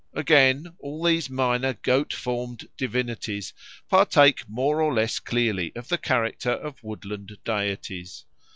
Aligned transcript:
Again, 0.15 0.73
all 0.79 1.03
these 1.03 1.29
minor 1.29 1.73
goat 1.73 2.11
formed 2.11 2.67
divinities 2.75 3.53
partake 3.87 4.49
more 4.49 4.81
or 4.81 4.91
less 4.91 5.19
clearly 5.19 5.71
of 5.75 5.89
the 5.89 5.99
character 5.99 6.49
of 6.53 6.83
woodland 6.83 7.37
deities. 7.45 8.25